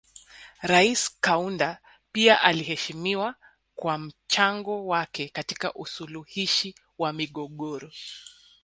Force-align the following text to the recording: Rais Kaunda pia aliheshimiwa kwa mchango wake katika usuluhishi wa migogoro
Rais 0.63 1.09
Kaunda 1.21 1.77
pia 2.11 2.41
aliheshimiwa 2.41 3.35
kwa 3.75 3.97
mchango 3.97 4.87
wake 4.87 5.29
katika 5.29 5.73
usuluhishi 5.73 6.75
wa 6.97 7.13
migogoro 7.13 7.91